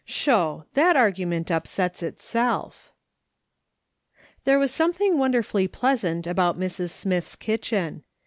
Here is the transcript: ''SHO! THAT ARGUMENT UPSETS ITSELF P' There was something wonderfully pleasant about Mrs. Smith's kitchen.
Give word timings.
''SHO! 0.07 0.65
THAT 0.73 0.97
ARGUMENT 0.97 1.51
UPSETS 1.51 2.01
ITSELF 2.01 2.89
P' 2.91 4.21
There 4.45 4.57
was 4.57 4.71
something 4.71 5.19
wonderfully 5.19 5.67
pleasant 5.67 6.25
about 6.25 6.59
Mrs. 6.59 6.89
Smith's 6.89 7.35
kitchen. 7.35 8.01